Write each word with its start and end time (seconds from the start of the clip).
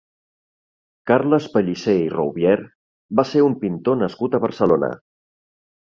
Carles 1.11 1.49
Pellicer 1.57 1.95
i 2.05 2.09
Rouviere 2.15 2.67
va 3.21 3.29
ser 3.33 3.47
un 3.51 3.57
pintor 3.67 4.03
nascut 4.03 4.39
a 4.39 4.45
Barcelona. 4.47 4.95